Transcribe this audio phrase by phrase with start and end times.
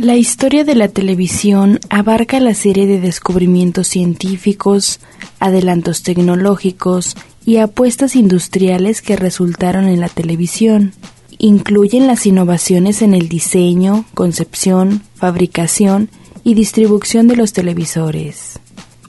[0.00, 4.98] La historia de la televisión abarca la serie de descubrimientos científicos,
[5.40, 10.94] adelantos tecnológicos y apuestas industriales que resultaron en la televisión.
[11.36, 16.08] Incluyen las innovaciones en el diseño, concepción, fabricación
[16.44, 18.58] y distribución de los televisores.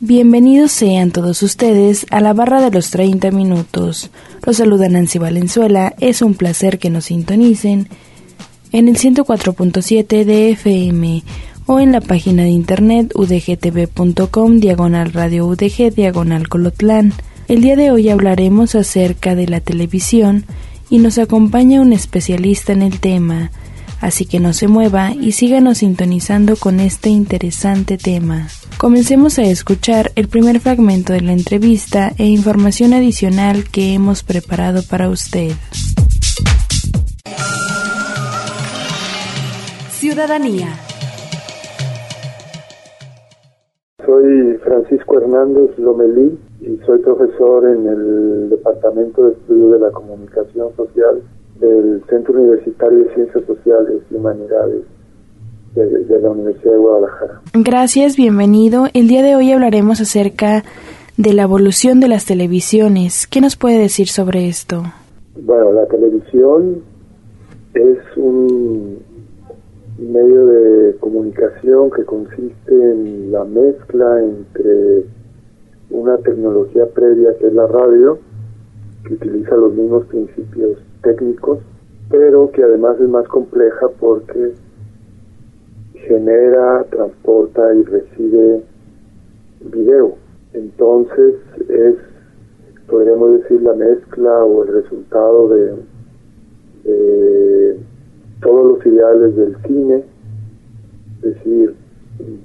[0.01, 4.11] Bienvenidos sean todos ustedes a la barra de los 30 minutos.
[4.45, 7.87] Los saluda Nancy Valenzuela, es un placer que nos sintonicen
[8.71, 11.23] en el 104.7 de FM
[11.65, 17.13] o en la página de internet udgtv.com diagonal radio udg diagonal colotlán.
[17.47, 20.45] El día de hoy hablaremos acerca de la televisión
[20.89, 23.51] y nos acompaña un especialista en el tema,
[23.99, 28.47] así que no se mueva y síganos sintonizando con este interesante tema.
[28.77, 34.83] Comencemos a escuchar el primer fragmento de la entrevista e información adicional que hemos preparado
[34.83, 35.53] para usted.
[40.11, 40.67] Ciudadanía.
[44.05, 50.75] Soy Francisco Hernández Lomelí y soy profesor en el Departamento de Estudio de la Comunicación
[50.75, 51.21] Social
[51.61, 54.83] del Centro Universitario de Ciencias Sociales y Humanidades
[55.75, 57.41] de, de, la Universidad de Guadalajara.
[57.53, 58.87] Gracias, bienvenido.
[58.93, 60.65] El día de hoy hablaremos acerca
[61.15, 63.27] de la evolución de las televisiones.
[63.27, 64.83] ¿Qué nos puede decir sobre esto?
[65.37, 66.83] Bueno, la televisión
[67.73, 69.00] es un
[70.01, 75.05] medio de comunicación que consiste en la mezcla entre
[75.91, 78.17] una tecnología previa que es la radio,
[79.05, 81.59] que utiliza los mismos principios técnicos,
[82.09, 84.53] pero que además es más compleja porque
[85.93, 88.61] genera, transporta y recibe
[89.71, 90.15] video.
[90.53, 91.35] Entonces
[91.69, 91.95] es,
[92.87, 95.75] podríamos decir, la mezcla o el resultado de,
[96.83, 97.77] de
[98.41, 100.03] todos los ideales del cine,
[101.17, 101.75] es decir,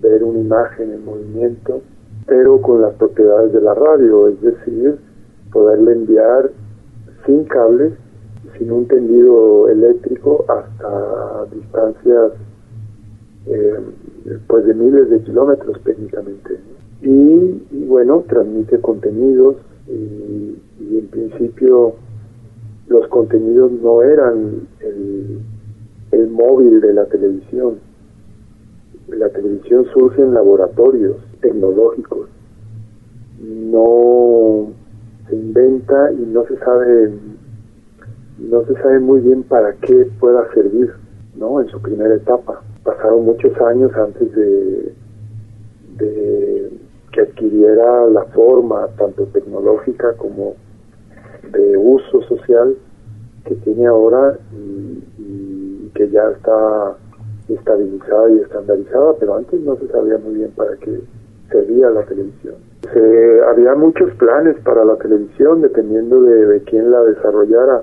[0.01, 1.81] ver una imagen en movimiento,
[2.27, 4.97] pero con las propiedades de la radio, es decir,
[5.53, 6.51] poderle enviar
[7.25, 7.93] sin cables,
[8.59, 12.33] sin un tendido eléctrico hasta distancias
[13.47, 13.81] eh,
[14.47, 16.59] pues de miles de kilómetros técnicamente.
[17.03, 21.95] Y, bueno, transmite contenidos y, y, en principio
[22.89, 25.39] los contenidos no eran el,
[26.13, 27.79] el móvil de la televisión.
[29.09, 32.29] La televisión surge en laboratorios tecnológicos.
[33.41, 34.73] No
[35.29, 37.13] se inventa y no se sabe
[38.39, 40.93] no se sabe muy bien para qué pueda servir,
[41.37, 41.61] ¿no?
[41.61, 42.61] En su primera etapa.
[42.85, 44.93] Pasaron muchos años antes de,
[45.97, 46.71] de
[47.13, 50.55] que adquiriera la forma tanto tecnológica como
[51.51, 52.77] de uso social
[53.45, 54.39] que tiene ahora
[56.17, 56.97] ya está
[57.49, 61.01] estabilizada y estandarizada, pero antes no se sabía muy bien para qué
[61.51, 62.55] servía la televisión.
[62.93, 67.83] Se, había muchos planes para la televisión dependiendo de, quién la desarrollara.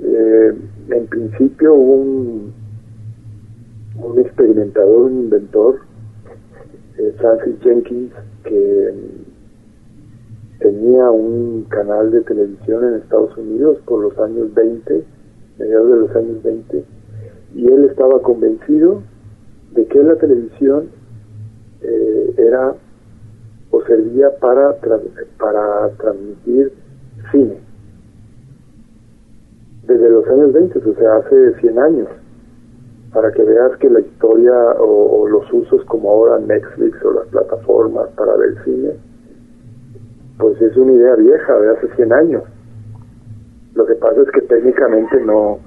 [0.00, 0.54] Eh,
[0.90, 2.52] en principio hubo un,
[4.02, 5.76] un experimentador, un inventor,
[6.98, 8.12] eh, Francis Jenkins,
[8.44, 8.94] que
[10.58, 15.04] tenía un canal de televisión en Estados Unidos por los años 20,
[15.58, 16.84] mediados de los años 20,
[17.54, 19.02] y él estaba convencido
[19.72, 20.88] de que la televisión
[21.82, 22.74] eh, era
[23.70, 24.76] o servía para,
[25.38, 26.72] para transmitir
[27.30, 27.58] cine.
[29.86, 32.08] Desde los años 20, o sea, hace 100 años,
[33.12, 37.26] para que veas que la historia o, o los usos como ahora Netflix o las
[37.28, 38.90] plataformas para ver cine,
[40.38, 42.42] pues es una idea vieja de hace 100 años.
[43.74, 45.58] Lo que pasa es que técnicamente no,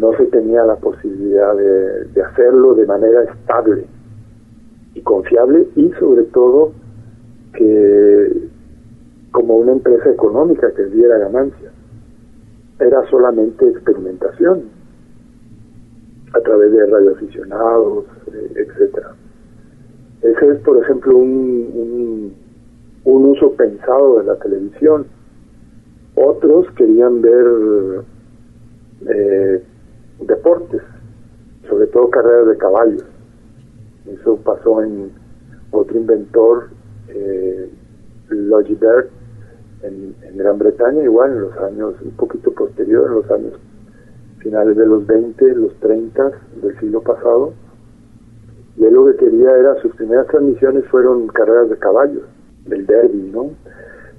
[0.00, 3.84] no se tenía la posibilidad de, hacerlo de manera estable
[4.94, 6.72] y confiable y sobre todo
[7.52, 8.48] que
[9.30, 11.72] como una empresa económica que diera ganancias.
[12.80, 14.62] Era solamente experimentación
[16.32, 19.14] a través de radioaficionados, eh, etcétera.
[20.22, 22.34] Ese es, por ejemplo, un, un,
[23.04, 25.06] un uso pensado de la televisión.
[26.14, 27.46] Otros querían ver
[29.08, 29.62] eh,
[30.26, 30.82] deportes,
[31.68, 33.04] sobre todo carreras de caballos.
[34.06, 35.12] Eso pasó en
[35.70, 36.70] otro inventor,
[37.08, 37.70] eh,
[38.28, 39.10] Logibert,
[39.82, 43.60] en, en, Gran Bretaña, igual en los años, un poquito posterior, en los años
[44.38, 46.30] finales de los 20, los 30
[46.62, 47.52] del siglo pasado.
[48.76, 52.24] Y él lo que quería era, sus primeras transmisiones fueron carreras de caballos,
[52.66, 53.50] del derby, ¿no?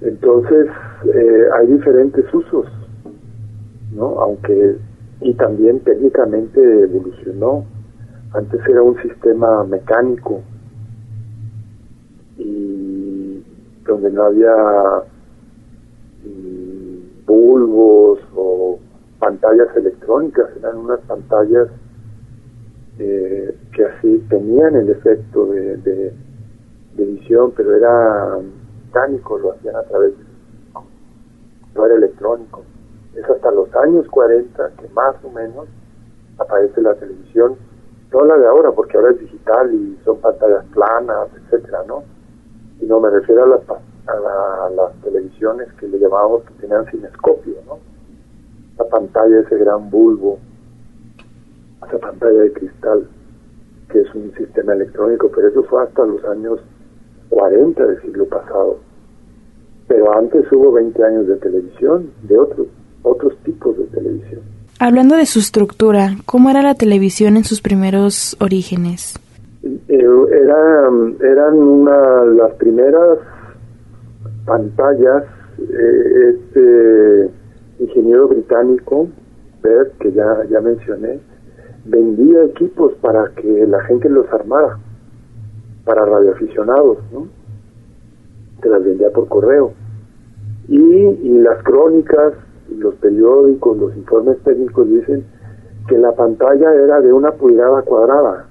[0.02, 0.68] Entonces,
[1.14, 2.66] eh, hay diferentes usos,
[3.94, 4.20] ¿no?
[4.20, 4.78] Aunque,
[5.22, 7.66] y también técnicamente evolucionó.
[8.34, 10.42] Antes era un sistema mecánico
[12.38, 13.44] y
[13.86, 14.56] donde no había
[16.26, 18.80] mm, bulbos o
[19.20, 21.68] pantallas electrónicas, eran unas pantallas
[23.00, 26.14] eh, que así tenían el efecto de, de,
[26.98, 28.38] visión, pero era
[28.86, 30.14] mecánico, lo hacían a través
[31.76, 32.64] no era electrónico.
[33.16, 35.68] Es hasta los años 40 que más o menos
[36.38, 37.56] aparece la televisión,
[38.12, 42.04] no la de ahora, porque ahora es digital y son pantallas planas, etcétera, ¿no?
[42.80, 47.56] Y no me refiero a las, a, las televisiones que le llamábamos que tenían cinescopio,
[47.66, 47.80] ¿no?
[48.78, 50.40] La pantalla, ese gran bulbo,
[51.88, 53.08] esa pantalla de cristal,
[53.90, 56.60] que es un sistema electrónico, pero eso fue hasta los años
[57.30, 58.78] 40 del siglo pasado.
[59.88, 62.68] Pero antes hubo 20 años de televisión, de otros,
[63.04, 64.42] otros tipos de televisión.
[64.80, 69.20] Hablando de su estructura, ¿cómo era la televisión en sus primeros orígenes?
[69.64, 70.90] Eh, era,
[71.22, 73.20] eran una, las primeras
[74.46, 75.24] pantallas,
[75.60, 77.30] eh, este
[77.80, 79.08] ingeniero británico,
[79.62, 81.20] Bert, que ya, ya mencioné,
[81.86, 84.80] vendía equipos para que la gente los armara,
[85.86, 87.28] para radioaficionados, ¿no?
[88.62, 89.74] Se las vendía por correo.
[90.68, 92.34] Y, y las crónicas
[92.78, 95.26] los periódicos, los informes técnicos dicen
[95.88, 98.48] que la pantalla era de una pulgada cuadrada.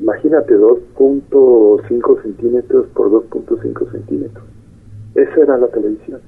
[0.00, 4.44] Imagínate, 2.5 centímetros por 2.5 centímetros.
[5.14, 6.20] Esa era la televisión.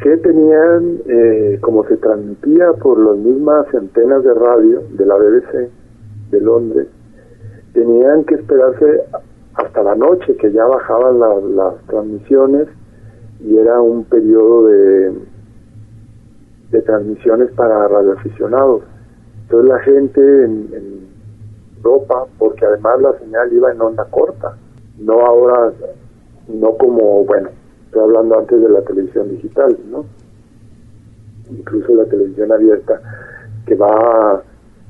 [0.00, 5.70] Que tenían, eh, como se transmitía por las mismas antenas de radio de la BBC
[6.30, 6.86] de Londres,
[7.72, 9.02] tenían que esperarse
[9.54, 11.18] hasta la noche que ya bajaban
[11.56, 12.68] las transmisiones
[13.44, 15.12] y era un periodo de
[16.70, 18.82] de transmisiones para radioaficionados.
[19.42, 21.08] Entonces la gente en, en
[21.78, 24.56] Europa, porque además la señal iba en onda corta,
[24.98, 25.72] no ahora,
[26.48, 27.50] no como, bueno,
[27.86, 30.04] estoy hablando antes de la televisión digital, ¿no?
[31.50, 33.00] Incluso la televisión abierta,
[33.66, 34.42] que va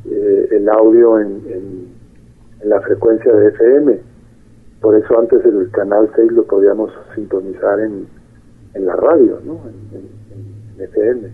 [0.04, 1.90] eh, el audio en, en,
[2.68, 3.98] la frecuencia de FM.
[4.82, 8.06] Por eso antes el canal 6 lo podíamos sintonizar en,
[8.74, 9.60] en la radio, ¿no?
[9.94, 11.30] en FM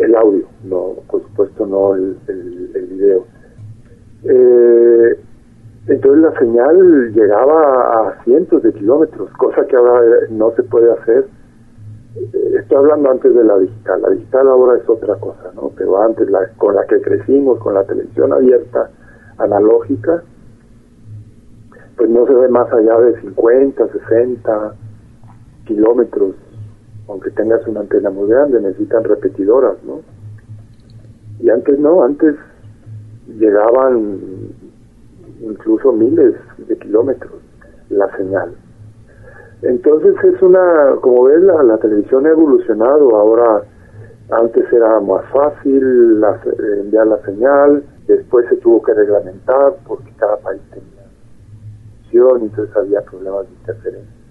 [0.00, 2.16] el audio, no, por supuesto no el,
[2.90, 3.24] video.
[4.24, 5.18] Eh,
[5.88, 10.00] entonces la señal llegaba a cientos de kilómetros, cosa que ahora
[10.30, 11.26] no se puede hacer.
[12.16, 15.70] Eh, estoy hablando antes de la digital, la digital ahora es otra cosa, ¿no?
[15.76, 18.90] Pero antes, la, con la que crecimos, con la televisión abierta,
[19.38, 20.22] analógica,
[21.96, 24.74] pues no se ve más allá de 50, 60
[25.66, 26.34] kilómetros
[27.08, 30.00] aunque tengas una antena muy grande, necesitan repetidoras, ¿no?
[31.40, 32.34] Y antes no, antes
[33.38, 34.10] llegaban
[35.40, 36.34] incluso miles
[36.66, 37.34] de kilómetros
[37.90, 38.54] la señal.
[39.62, 43.62] Entonces es una, como ves, la, televisión ha evolucionado, ahora
[44.30, 46.20] antes era más fácil
[46.80, 50.96] enviar la señal, después se tuvo que reglamentar porque cada país tenía
[52.40, 54.25] entonces había problemas de interferencia.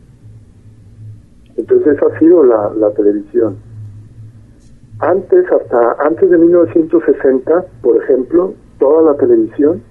[1.58, 3.58] Entonces esa ha sido la, la televisión.
[5.00, 9.82] Antes, hasta antes de 1960, por ejemplo, toda la televisión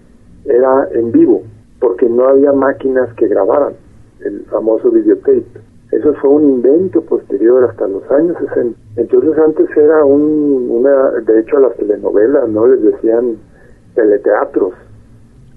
[0.44, 1.42] era en vivo,
[1.80, 3.74] porque no había máquinas que grabaran
[4.20, 5.44] el famoso videotape.
[5.92, 8.78] Eso fue un invento posterior hasta los años 60.
[8.96, 12.66] Entonces antes era un, una, de hecho a las telenovelas, ¿no?
[12.66, 13.36] Les decían
[13.94, 14.72] teleteatros,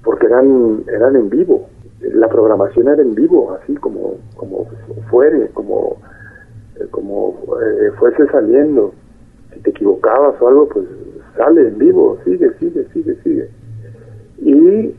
[0.04, 1.68] porque eran, eran en vivo
[2.00, 4.68] la programación era en vivo, así como, como
[5.10, 5.98] fuere, como,
[6.80, 8.94] eh, como eh, fuese saliendo.
[9.54, 10.86] Si te equivocabas o algo, pues
[11.36, 13.50] sale en vivo, sigue, sigue, sigue, sigue.
[14.39, 14.96] Y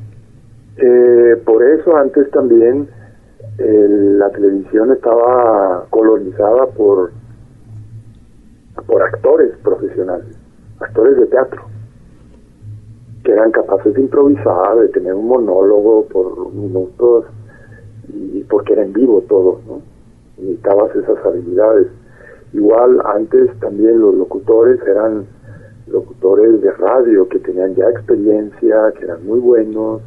[0.76, 2.88] eh, por eso antes también
[3.58, 7.10] la televisión estaba colonizada por,
[8.86, 10.38] por actores profesionales,
[10.78, 11.64] actores de teatro
[13.32, 17.26] eran capaces de improvisar, de tener un monólogo por minutos,
[18.08, 19.80] y porque era en vivo todo, ¿no?
[20.38, 21.88] Necesitabas esas habilidades.
[22.52, 25.26] Igual antes también los locutores eran
[25.88, 30.02] locutores de radio que tenían ya experiencia, que eran muy buenos,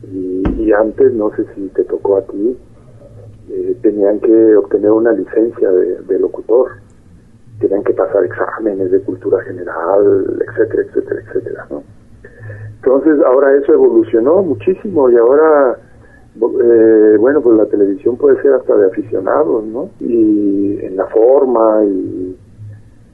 [0.00, 2.56] Y, antes, no sé si te tocó a ti,
[3.50, 6.70] eh, tenían que obtener una licencia de, locutor,
[7.58, 11.17] tenían que pasar exámenes de cultura general, etcétera, etcétera.
[13.26, 15.78] Ahora eso evolucionó muchísimo y ahora,
[16.36, 19.90] eh, bueno, pues la televisión puede ser hasta de aficionados, ¿no?
[20.00, 22.36] Y en la forma y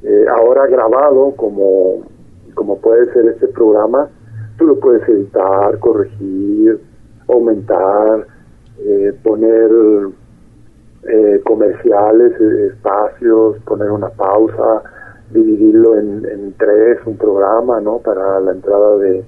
[0.03, 2.03] eh, ahora grabado como,
[2.55, 4.09] como puede ser este programa,
[4.59, 6.79] tú lo puedes editar, corregir,
[7.29, 8.27] aumentar,
[8.79, 9.71] eh, poner
[11.09, 14.83] eh, comerciales, espacios, poner una pausa,
[15.31, 17.99] dividirlo en, en, tres, un programa, ¿no?
[17.99, 19.25] Para la entrada de,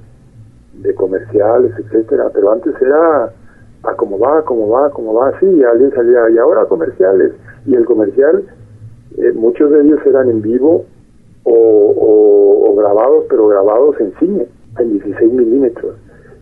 [0.82, 2.30] de comerciales, etcétera.
[2.32, 3.32] Pero antes era
[3.82, 7.32] a cómo va, cómo va, cómo va, sí, alguien salía, y ahora comerciales.
[7.66, 8.44] Y el comercial,
[9.18, 10.84] eh, muchos de ellos eran en vivo
[11.44, 14.46] o, o grabados, pero grabados en cine
[14.78, 15.96] en 16 milímetros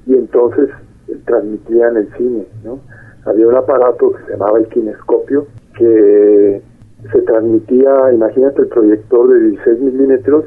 [0.06, 0.68] y entonces
[1.08, 2.80] eh, transmitían el cine, ¿no?
[3.24, 5.46] Había un aparato que se llamaba el kinescopio
[5.78, 6.62] que
[7.10, 10.44] se transmitía, imagínate el proyector de 16 milímetros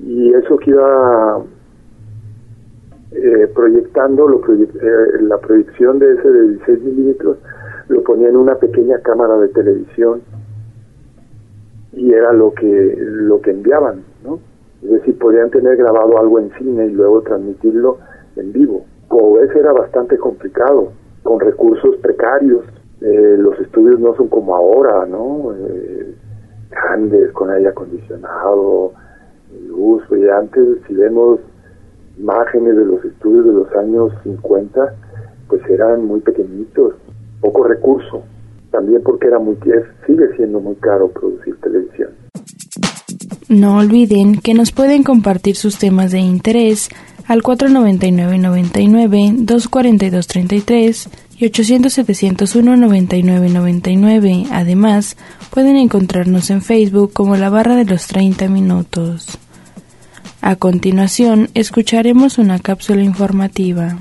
[0.00, 1.42] y eso que iba
[3.14, 7.38] eh, proyectando lo eh, la proyección de ese de 16 milímetros
[7.88, 10.22] lo ponía en una pequeña cámara de televisión
[11.92, 14.40] y era lo que lo que enviaban, ¿no?
[14.82, 17.98] Es decir, podían tener grabado algo en cine y luego transmitirlo
[18.36, 18.84] en vivo.
[19.08, 20.92] Como ves, era bastante complicado,
[21.22, 22.64] con recursos precarios.
[23.00, 25.54] Eh, los estudios no son como ahora, ¿no?
[25.54, 26.14] Eh,
[26.70, 28.92] grandes, con aire acondicionado,
[29.68, 30.02] luz.
[30.10, 31.40] Y antes, si vemos
[32.18, 34.94] imágenes de los estudios de los años 50,
[35.48, 36.94] pues eran muy pequeñitos,
[37.40, 38.22] poco recurso.
[38.70, 39.56] También porque era muy,
[40.06, 42.10] sigue siendo muy caro producir televisión.
[43.48, 46.88] No olviden que nos pueden compartir sus temas de interés
[47.26, 54.48] al 499-99, 242-33 y 800-701-9999.
[54.50, 55.16] Además,
[55.50, 59.38] pueden encontrarnos en Facebook como la barra de los 30 minutos.
[60.46, 63.96] A continuación, escucharemos una cápsula informativa.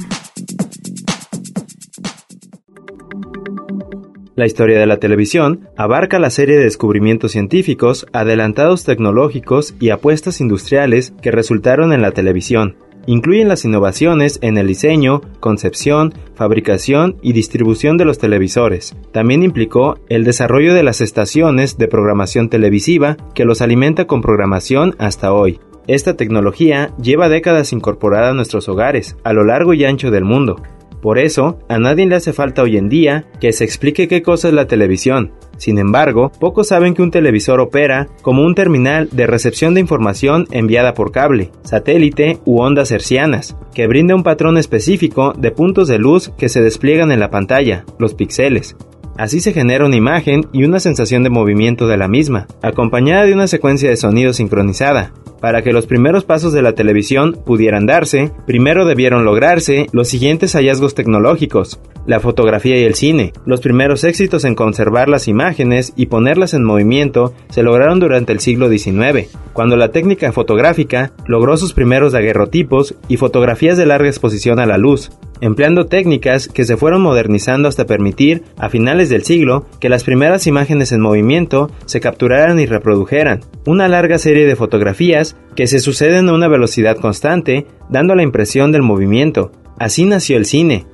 [4.35, 10.41] La historia de la televisión abarca la serie de descubrimientos científicos, adelantados tecnológicos y apuestas
[10.41, 12.75] industriales que resultaron en la televisión.
[13.05, 18.97] Incluyen las innovaciones en el diseño, concepción, fabricación y distribución de los televisores.
[19.13, 24.93] También implicó el desarrollo de las estaciones de programación televisiva que los alimenta con programación
[24.99, 25.61] hasta hoy.
[25.87, 30.57] Esta tecnología lleva décadas incorporada a nuestros hogares a lo largo y ancho del mundo,
[31.03, 34.47] por eso, a nadie le hace falta hoy en día que se explique qué cosa
[34.47, 35.33] es la televisión.
[35.57, 40.47] Sin embargo, pocos saben que un televisor opera como un terminal de recepción de información
[40.51, 45.99] enviada por cable, satélite u ondas hercianas, que brinda un patrón específico de puntos de
[45.99, 48.77] luz que se despliegan en la pantalla, los píxeles.
[49.17, 53.33] Así se genera una imagen y una sensación de movimiento de la misma, acompañada de
[53.33, 58.31] una secuencia de sonido sincronizada, para que los primeros pasos de la televisión pudieran darse,
[58.47, 63.33] primero debieron lograrse los siguientes hallazgos tecnológicos, la fotografía y el cine.
[63.45, 68.39] Los primeros éxitos en conservar las imágenes y ponerlas en movimiento se lograron durante el
[68.39, 74.59] siglo XIX, cuando la técnica fotográfica logró sus primeros daguerrotipos y fotografías de larga exposición
[74.59, 75.11] a la luz,
[75.43, 80.47] empleando técnicas que se fueron modernizando hasta permitir, a finales del siglo, que las primeras
[80.47, 83.41] imágenes en movimiento se capturaran y reprodujeran.
[83.65, 88.71] Una larga serie de fotografías que se suceden a una velocidad constante, dando la impresión
[88.71, 89.51] del movimiento.
[89.77, 90.85] Así nació el cine.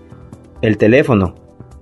[0.63, 1.35] El teléfono,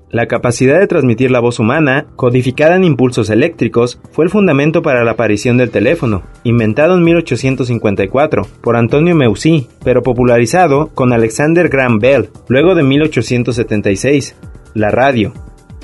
[0.09, 5.03] la capacidad de transmitir la voz humana, codificada en impulsos eléctricos, fue el fundamento para
[5.03, 11.99] la aparición del teléfono, inventado en 1854 por Antonio Meucci, pero popularizado con Alexander Graham
[11.99, 14.35] Bell, luego de 1876.
[14.73, 15.33] La radio.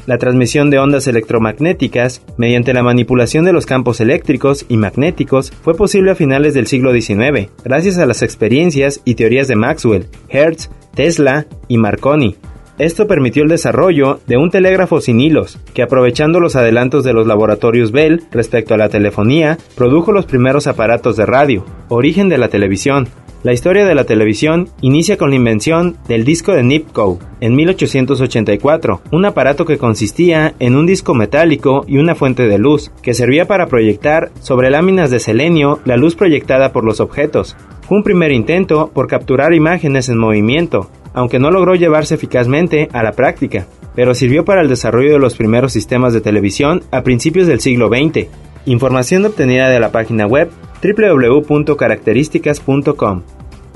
[0.05, 5.75] La transmisión de ondas electromagnéticas, mediante la manipulación de los campos eléctricos y magnéticos, fue
[5.75, 10.69] posible a finales del siglo XIX, gracias a las experiencias y teorías de Maxwell, Hertz,
[10.93, 12.35] Tesla y Marconi,
[12.79, 17.27] esto permitió el desarrollo de un telégrafo sin hilos, que aprovechando los adelantos de los
[17.27, 22.47] laboratorios Bell respecto a la telefonía, produjo los primeros aparatos de radio, origen de la
[22.47, 23.07] televisión.
[23.43, 29.01] La historia de la televisión inicia con la invención del disco de Nipkow en 1884,
[29.11, 33.45] un aparato que consistía en un disco metálico y una fuente de luz, que servía
[33.45, 37.57] para proyectar sobre láminas de selenio la luz proyectada por los objetos.
[37.81, 43.03] Fue un primer intento por capturar imágenes en movimiento, aunque no logró llevarse eficazmente a
[43.03, 47.45] la práctica, pero sirvió para el desarrollo de los primeros sistemas de televisión a principios
[47.47, 48.27] del siglo XX.
[48.65, 50.49] Información obtenida de la página web
[50.81, 53.21] www.características.com.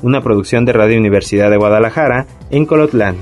[0.04, 3.16] una producción de Radio Universidad de Guadalajara en Colotlán.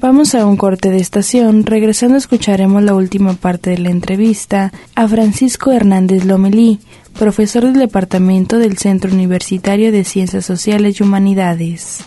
[0.00, 1.66] Vamos a un corte de estación.
[1.66, 6.80] Regresando escucharemos la última parte de la entrevista a Francisco Hernández Lomelí,
[7.20, 11.98] profesor del Departamento del Centro Universitario de Ciencias Sociales y Humanidades.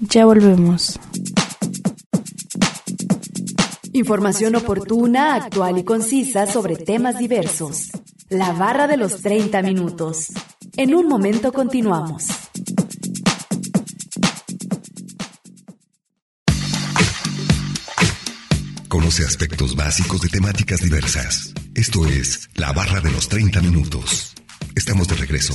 [0.00, 0.98] Ya volvemos.
[3.92, 7.90] Información oportuna, actual y concisa sobre temas diversos.
[8.30, 10.28] La barra de los 30 minutos.
[10.78, 12.24] En un momento continuamos.
[18.88, 21.52] Conoce aspectos básicos de temáticas diversas.
[21.74, 24.34] Esto es La barra de los 30 minutos.
[24.76, 25.54] Estamos de regreso.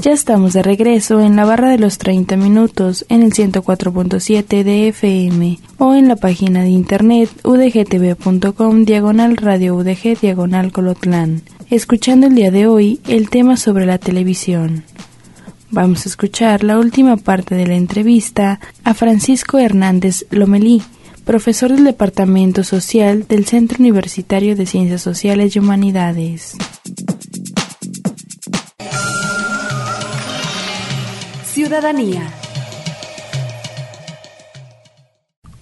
[0.00, 4.88] Ya estamos de regreso en la barra de los 30 minutos en el 104.7 de
[4.88, 12.34] FM o en la página de internet udgtv.com diagonal radio udg diagonal colotlán, escuchando el
[12.34, 14.84] día de hoy el tema sobre la televisión.
[15.72, 20.82] Vamos a escuchar la última parte de la entrevista a Francisco Hernández Lomelí,
[21.30, 26.58] profesor del Departamento Social del Centro Universitario de Ciencias Sociales y Humanidades.
[31.44, 32.22] Ciudadanía.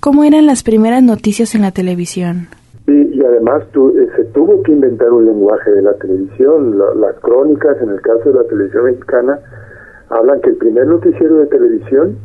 [0.00, 2.48] ¿Cómo eran las primeras noticias en la televisión?
[2.86, 6.78] Y además eh, se tuvo que inventar un lenguaje de la televisión.
[6.78, 9.38] las crónicas, en el caso de la televisión mexicana,
[10.08, 12.16] hablan que el primer noticiero de televisión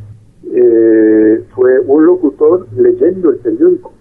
[0.51, 3.91] eh, fue un locutor leyendo el periódico,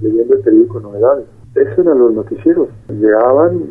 [0.00, 1.26] leyendo el periódico Novedades.
[1.54, 2.68] Esos eran los noticieros.
[2.88, 3.62] Llegaban,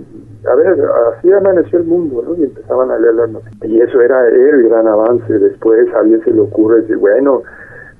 [0.51, 2.35] a ver, así amaneció el mundo, ¿no?
[2.35, 3.69] Y empezaban a leer las noticias.
[3.69, 5.31] Y eso era el gran avance.
[5.37, 7.43] Después a alguien se le ocurre decir, bueno,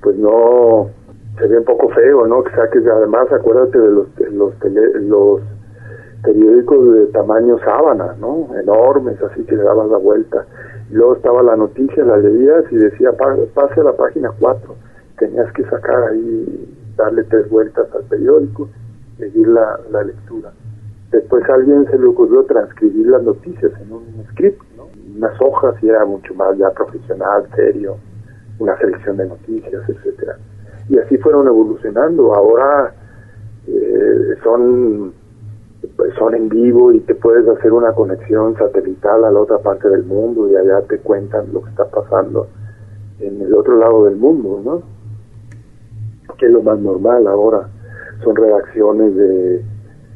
[0.02, 0.90] pues no,
[1.38, 2.42] se ve un poco feo, ¿no?
[2.42, 4.52] Que saques, además, acuérdate de los, los,
[5.02, 5.40] los
[6.22, 8.48] periódicos de tamaño sábana, ¿no?
[8.60, 10.44] Enormes, así que le daban la vuelta.
[10.90, 13.10] luego estaba la noticia, la leías y decía,
[13.54, 14.74] pase a la página 4.
[15.18, 18.68] Tenías que sacar ahí, darle tres vueltas al periódico
[19.18, 20.52] seguir la, la lectura.
[21.10, 24.88] Después a alguien se le ocurrió transcribir las noticias en un script, ¿no?
[25.16, 27.96] unas hojas y era mucho más ya profesional, serio,
[28.58, 30.36] una selección de noticias, etcétera.
[30.88, 32.34] Y así fueron evolucionando.
[32.34, 32.92] Ahora
[33.66, 35.12] eh, son
[36.18, 40.04] son en vivo y te puedes hacer una conexión satelital a la otra parte del
[40.04, 42.48] mundo y allá te cuentan lo que está pasando
[43.20, 44.82] en el otro lado del mundo, ¿no?
[46.36, 47.68] Que es lo más normal ahora
[48.22, 49.64] son redacciones de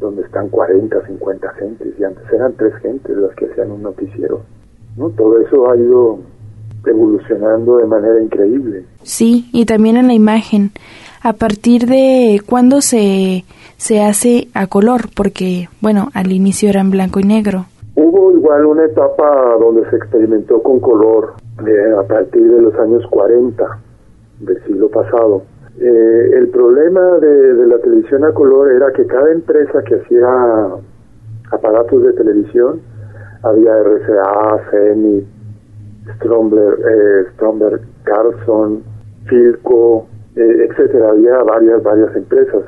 [0.01, 4.43] donde están 40, 50 gentes y antes eran tres gentes las que hacían un noticiero.
[4.97, 5.11] ¿no?
[5.11, 6.19] Todo eso ha ido
[6.87, 8.85] evolucionando de manera increíble.
[9.03, 10.71] Sí, y también en la imagen.
[11.23, 13.45] A partir de cuándo se,
[13.77, 17.67] se hace a color, porque, bueno, al inicio era en blanco y negro.
[17.95, 21.35] Hubo igual una etapa donde se experimentó con color
[21.67, 23.79] eh, a partir de los años 40
[24.41, 25.43] del siglo pasado.
[25.79, 30.27] Eh, el problema de, la televisión a color era que cada empresa que hacía
[31.51, 32.81] aparatos de televisión,
[33.43, 35.27] había RCA, Zenith,
[36.17, 38.83] Stromberg, eh, Stromberg Carlson,
[39.27, 40.07] Filco,
[40.37, 42.63] eh, etcétera, había varias, varias empresas,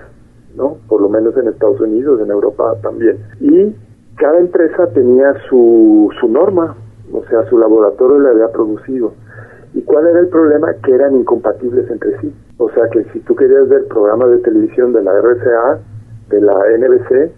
[0.56, 0.78] ¿no?
[0.88, 3.18] Por lo menos en Estados Unidos, en Europa también.
[3.40, 3.74] Y
[4.16, 6.76] cada empresa tenía su, su norma,
[7.12, 9.12] o sea, su laboratorio le había producido.
[9.74, 10.74] ¿Y cuál era el problema?
[10.84, 12.34] Que eran incompatibles entre sí.
[12.58, 15.78] O sea que si tú querías ver programas de televisión de la RCA,
[16.28, 17.32] de la NBC,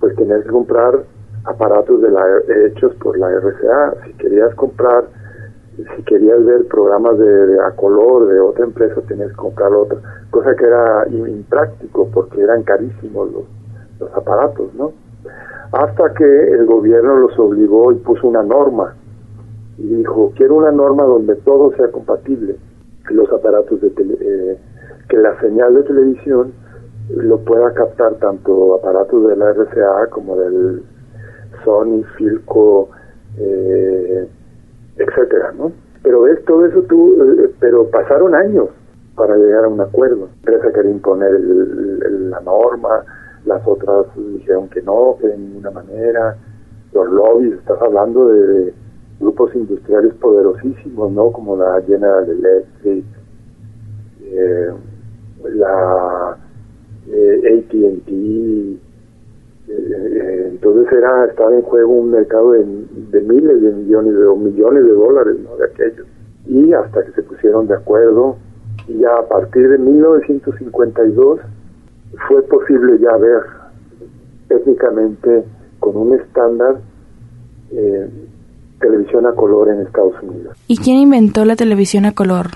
[0.00, 1.00] pues tenías que comprar
[1.44, 2.24] aparatos de la,
[2.66, 3.94] hechos por la RCA.
[4.04, 5.04] Si querías comprar,
[5.96, 9.98] si querías ver programas de, a color de otra empresa, tenías que comprar otra.
[10.30, 13.44] Cosa que era impráctico porque eran carísimos los,
[13.98, 14.92] los aparatos, ¿no?
[15.72, 18.94] Hasta que el gobierno los obligó y puso una norma
[19.78, 22.56] y dijo, quiero una norma donde todo sea compatible,
[23.08, 24.58] los aparatos de tele, eh,
[25.08, 26.52] que la señal de televisión
[27.08, 30.82] lo pueda captar tanto aparatos de la RCA como del
[31.64, 32.90] Sony, Filco,
[33.38, 34.28] eh,
[34.96, 35.72] etcétera, ¿no?
[36.02, 38.68] Pero es todo eso tú, eh, pero pasaron años
[39.14, 40.28] para llegar a un acuerdo.
[40.44, 43.04] La empresa quería imponer la norma,
[43.44, 46.36] las otras dijeron que no, que de ninguna manera.
[46.92, 48.74] Los lobbies, estás hablando de
[49.20, 51.30] grupos industriales poderosísimos, ¿no?
[51.30, 53.04] Como la General Electric,
[54.22, 54.70] eh,
[55.54, 56.36] la
[57.08, 58.89] eh, AT&T,
[60.46, 62.64] entonces era estaba en juego un mercado de,
[63.20, 65.56] miles de millones de, millones de dólares ¿no?
[65.56, 66.06] de aquellos
[66.46, 68.36] y hasta que se pusieron de acuerdo
[68.88, 71.40] y ya a partir de 1952
[72.28, 73.42] fue posible ya ver
[74.48, 75.44] técnicamente
[75.78, 76.80] con un estándar
[77.70, 78.08] eh,
[78.80, 80.56] televisión a color en Estados Unidos.
[80.66, 82.46] ¿Y quién inventó la televisión a color?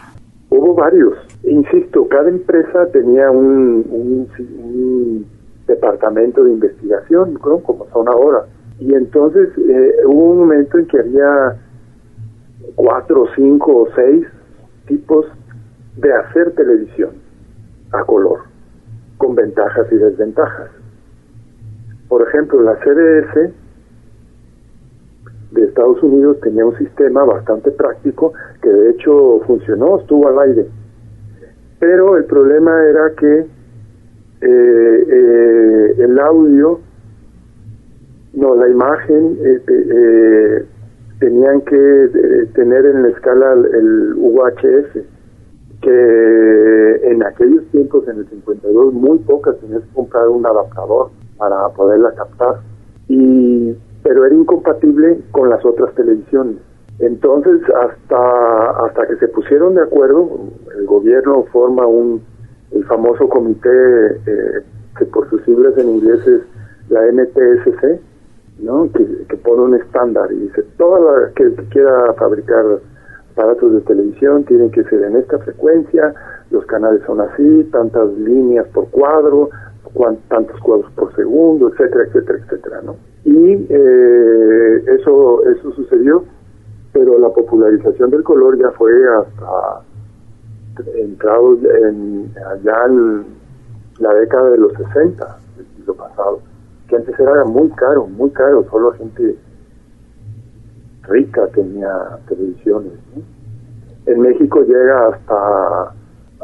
[0.50, 1.14] Hubo varios.
[1.44, 5.26] Insisto, cada empresa tenía un, un,
[5.74, 8.46] departamento de investigación, como son ahora.
[8.78, 11.56] Y entonces eh, hubo un momento en que había
[12.74, 14.26] cuatro, cinco o seis
[14.86, 15.26] tipos
[15.96, 17.10] de hacer televisión
[17.92, 18.40] a color,
[19.18, 20.70] con ventajas y desventajas.
[22.08, 23.52] Por ejemplo, la CBS
[25.52, 30.66] de Estados Unidos tenía un sistema bastante práctico que de hecho funcionó, estuvo al aire.
[31.78, 33.46] Pero el problema era que
[34.44, 36.80] eh, eh, el audio,
[38.34, 40.66] no, la imagen eh,
[41.18, 45.04] tenían que tener en la escala el UHS,
[45.80, 51.68] que en aquellos tiempos, en el 52, muy pocas tenías que comprar un adaptador para
[51.70, 52.60] poderla captar.
[53.08, 56.56] Y pero era incompatible con las otras televisiones.
[56.98, 60.28] Entonces, hasta, hasta que se pusieron de acuerdo,
[60.78, 62.22] el gobierno forma un,
[62.74, 64.62] el famoso comité, eh,
[64.98, 66.40] que por sus siglas en inglés es
[66.90, 68.00] la NTSC,
[68.60, 68.90] ¿no?
[68.92, 72.64] que, pone un estándar y dice, toda la que, quiera fabricar
[73.32, 76.14] aparatos de televisión tienen que ser en esta frecuencia,
[76.50, 79.50] los canales son así, tantas líneas por cuadro,
[80.28, 82.96] tantos cuadros por segundo, etcétera, etcétera, etcétera, ¿no?
[83.24, 86.24] Y eh, eso, eso sucedió,
[86.92, 89.82] pero la popularización del color ya fue hasta
[90.94, 91.56] entrado
[91.86, 93.24] en, allá en
[93.98, 96.40] la década de los 60 del siglo pasado,
[96.88, 99.36] que antes era muy caro, muy caro, solo gente
[101.02, 102.92] rica tenía televisiones.
[104.06, 105.94] En México llega hasta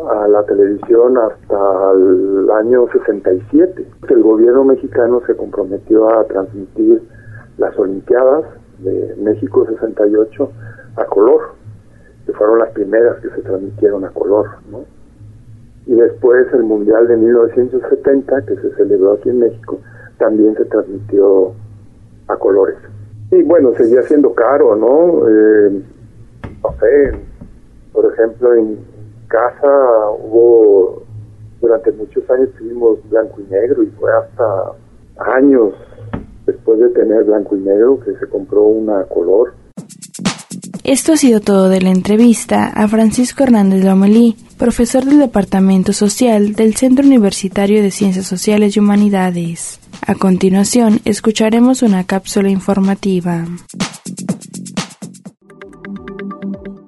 [0.08, 3.86] a la televisión hasta el año 67.
[4.08, 7.02] El gobierno mexicano se comprometió a transmitir
[7.58, 8.44] las Olimpiadas
[8.78, 10.50] de México 68
[10.96, 11.54] a color,
[12.32, 14.84] fueron las primeras que se transmitieron a color, ¿no?
[15.86, 19.80] Y después el Mundial de 1970, que se celebró aquí en México,
[20.18, 21.52] también se transmitió
[22.28, 22.76] a colores.
[23.30, 25.28] Y bueno, seguía siendo caro, ¿no?
[25.28, 25.82] Eh,
[26.62, 27.12] no sé,
[27.92, 28.78] por ejemplo, en,
[29.30, 31.04] casa hubo,
[31.60, 34.72] durante muchos años tuvimos blanco y negro y fue hasta
[35.36, 35.72] años
[36.46, 39.54] después de tener blanco y negro que se compró una color.
[40.90, 46.56] Esto ha sido todo de la entrevista a Francisco Hernández Lomelí, profesor del Departamento Social
[46.56, 49.78] del Centro Universitario de Ciencias Sociales y Humanidades.
[50.04, 53.46] A continuación, escucharemos una cápsula informativa.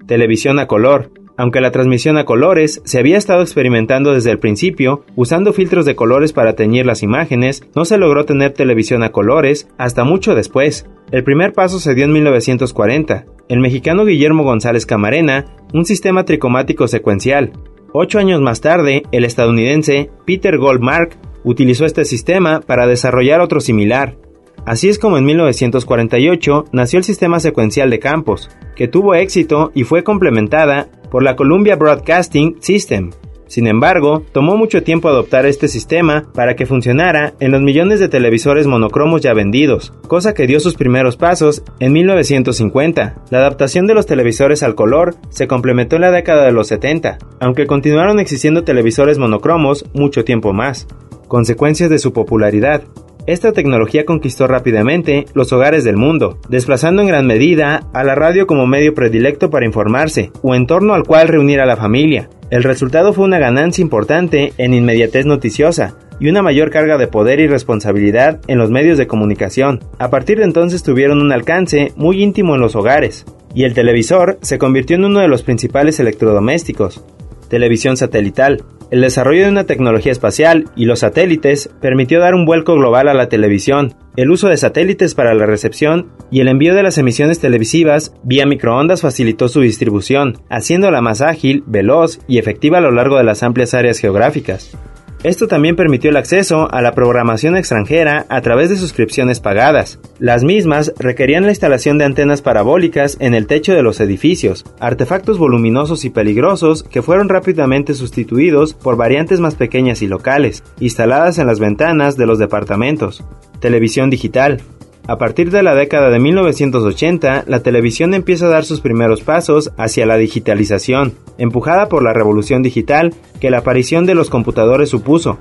[0.09, 5.05] Televisión a color aunque la transmisión a colores se había estado experimentando desde el principio,
[5.17, 9.69] usando filtros de colores para teñir las imágenes, no se logró tener televisión a colores
[9.79, 10.87] hasta mucho después.
[11.13, 13.27] El primer paso se dio en 1940.
[13.49, 17.53] El mexicano Guillermo González Camarena, un sistema tricomático secuencial.
[17.93, 24.17] Ocho años más tarde, el estadounidense Peter Goldmark utilizó este sistema para desarrollar otro similar,
[24.65, 29.83] Así es como en 1948 nació el sistema secuencial de campos, que tuvo éxito y
[29.83, 33.11] fue complementada por la Columbia Broadcasting System.
[33.53, 38.09] Sin embargo, tomó mucho tiempo adoptar este sistema para que funcionara en los millones de
[38.09, 43.15] televisores monocromos ya vendidos, cosa que dio sus primeros pasos en 1950.
[43.29, 47.19] La adaptación de los televisores al color se complementó en la década de los 70,
[47.41, 50.87] aunque continuaron existiendo televisores monocromos mucho tiempo más.
[51.29, 52.85] Consecuencias de su popularidad.
[53.27, 58.49] Esta tecnología conquistó rápidamente los hogares del mundo, desplazando en gran medida a la radio
[58.49, 62.29] como medio predilecto para informarse, o entorno al cual reunir a la familia.
[62.51, 67.39] El resultado fue una ganancia importante en inmediatez noticiosa, y una mayor carga de poder
[67.39, 69.81] y responsabilidad en los medios de comunicación.
[70.01, 74.39] A partir de entonces tuvieron un alcance muy íntimo en los hogares, y el televisor
[74.43, 77.05] se convirtió en uno de los principales electrodomésticos.
[77.49, 82.75] Televisión satelital, el desarrollo de una tecnología espacial y los satélites permitió dar un vuelco
[82.75, 86.83] global a la televisión, el uso de satélites para la recepción y el envío de
[86.83, 92.81] las emisiones televisivas vía microondas facilitó su distribución, haciéndola más ágil, veloz y efectiva a
[92.83, 94.77] lo largo de las amplias áreas geográficas.
[95.25, 100.01] Esto también permitió el acceso a la programación extranjera a través de suscripciones pagadas.
[100.19, 105.39] Las mismas requerían la instalación de antenas parabólicas en el techo de los edificios, artefactos
[105.39, 111.47] voluminosos y peligrosos que fueron rápidamente sustituidos por variantes más pequeñas y locales, instaladas en
[111.47, 113.25] las ventanas de los departamentos.
[113.61, 114.61] Televisión digital,
[115.09, 119.73] a partir de la década de 1980, la televisión empieza a dar sus primeros pasos
[119.77, 125.39] hacia la digitalización, empujada por la revolución digital que la aparición de los computadores supuso.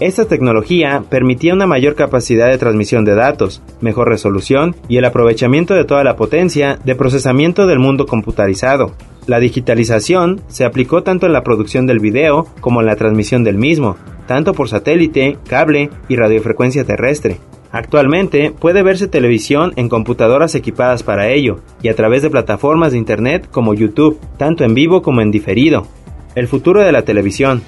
[0.00, 5.74] Esta tecnología permitía una mayor capacidad de transmisión de datos, mejor resolución y el aprovechamiento
[5.74, 8.94] de toda la potencia de procesamiento del mundo computarizado.
[9.26, 13.58] La digitalización se aplicó tanto en la producción del video como en la transmisión del
[13.58, 13.96] mismo,
[14.26, 17.38] tanto por satélite, cable y radiofrecuencia terrestre.
[17.72, 22.98] Actualmente puede verse televisión en computadoras equipadas para ello y a través de plataformas de
[22.98, 25.86] Internet como YouTube, tanto en vivo como en diferido.
[26.34, 27.62] El futuro de la televisión.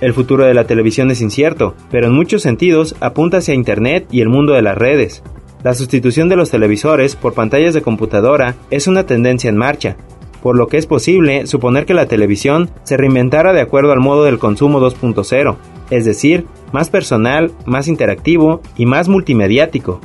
[0.00, 4.22] El futuro de la televisión es incierto, pero en muchos sentidos apunta hacia Internet y
[4.22, 5.22] el mundo de las redes.
[5.62, 9.96] La sustitución de los televisores por pantallas de computadora es una tendencia en marcha,
[10.42, 14.24] por lo que es posible suponer que la televisión se reinventara de acuerdo al modo
[14.24, 15.56] del consumo 2.0,
[15.90, 20.00] es decir, más personal, más interactivo y más multimediático.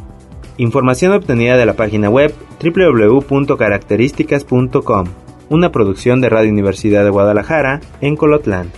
[0.57, 5.05] Información obtenida de la página web www.características.com,
[5.49, 8.71] una producción de Radio Universidad de Guadalajara en Colotlán.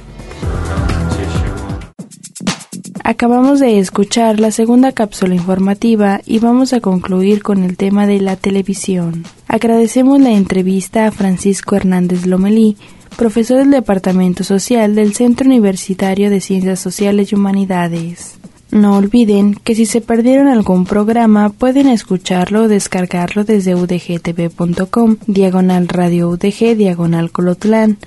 [3.10, 8.22] Acabamos de escuchar la segunda cápsula informativa y vamos a concluir con el tema de
[8.22, 9.24] la televisión.
[9.48, 12.78] Agradecemos la entrevista a Francisco Hernández Lomelí,
[13.20, 18.40] profesor del Departamento Social del Centro Universitario de Ciencias Sociales y Humanidades.
[18.72, 25.90] No olviden que si se perdieron algún programa pueden escucharlo o descargarlo desde udgtv.com, diagonal
[25.90, 27.98] radio udg, diagonal colotlán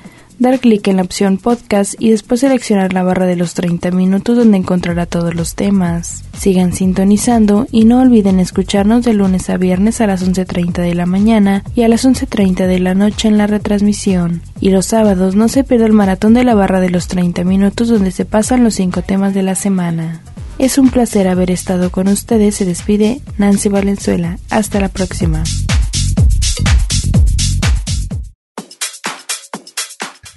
[0.43, 4.37] dar clic en la opción podcast y después seleccionar la barra de los 30 minutos
[4.37, 6.25] donde encontrará todos los temas.
[6.37, 11.07] Sigan sintonizando y no olviden escucharnos de lunes a viernes a las 11.30 de la
[11.07, 14.43] mañana y a las 11.30 de la noche en la retransmisión.
[14.61, 17.89] Y los sábados no se pierda el maratón de la barra de los 30 minutos
[17.89, 20.23] donde se pasan los 5 temas de la semana.
[20.59, 22.57] Es un placer haber estado con ustedes.
[22.57, 24.39] Se despide Nancy Valenzuela.
[24.51, 25.45] Hasta la próxima.